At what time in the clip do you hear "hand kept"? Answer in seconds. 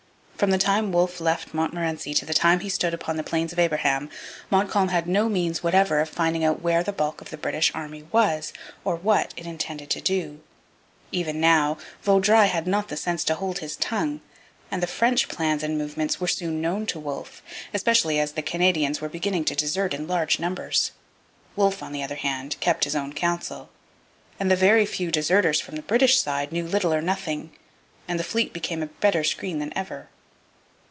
22.15-22.85